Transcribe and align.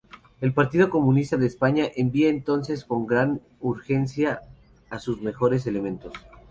El 0.39 0.51
Partido 0.51 0.89
Comunista 0.89 1.37
de 1.37 1.45
España 1.45 1.85
envía 1.95 2.29
entonces 2.29 2.85
con 2.85 3.05
gran 3.05 3.39
urgencia 3.59 4.41
sus 4.97 5.21
mejores 5.21 5.67
elementos. 5.67 6.11